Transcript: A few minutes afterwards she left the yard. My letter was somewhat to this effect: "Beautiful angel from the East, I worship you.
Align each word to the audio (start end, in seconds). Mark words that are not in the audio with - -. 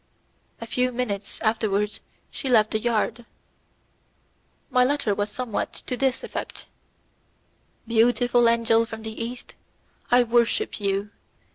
A 0.59 0.65
few 0.65 0.91
minutes 0.91 1.39
afterwards 1.41 1.99
she 2.31 2.49
left 2.49 2.71
the 2.71 2.79
yard. 2.79 3.23
My 4.71 4.83
letter 4.83 5.13
was 5.13 5.29
somewhat 5.31 5.73
to 5.85 5.95
this 5.95 6.23
effect: 6.23 6.65
"Beautiful 7.87 8.49
angel 8.49 8.87
from 8.87 9.03
the 9.03 9.23
East, 9.23 9.53
I 10.09 10.23
worship 10.23 10.79
you. 10.81 11.11